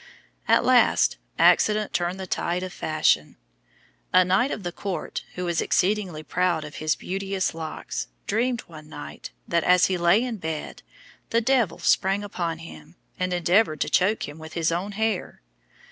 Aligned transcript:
At 0.47 0.65
last 0.65 1.17
accident 1.37 1.93
turned 1.93 2.19
the 2.19 2.25
tide 2.25 2.63
of 2.63 2.73
fashion. 2.73 3.37
A 4.11 4.25
knight 4.25 4.49
of 4.49 4.63
the 4.63 4.71
court, 4.71 5.23
who 5.35 5.45
was 5.45 5.61
exceedingly 5.61 6.23
proud 6.23 6.65
of 6.65 6.77
his 6.77 6.95
beauteous 6.95 7.53
locks, 7.53 8.07
dreamed 8.25 8.61
one 8.61 8.89
night 8.89 9.29
that, 9.47 9.63
as 9.63 9.85
he 9.85 9.99
lay 9.99 10.23
in 10.23 10.37
bed, 10.37 10.81
the 11.29 11.39
devil 11.39 11.77
sprang 11.77 12.23
upon 12.23 12.57
him, 12.57 12.95
and 13.19 13.31
endeavoured 13.31 13.79
to 13.81 13.89
choke 13.89 14.27
him 14.27 14.39
with 14.39 14.53
his 14.53 14.71
own 14.71 14.93
hair. 14.93 15.43